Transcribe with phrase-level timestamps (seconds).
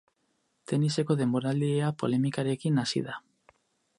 [0.71, 3.21] Teniseko denboraldia polemikarekin hasi da.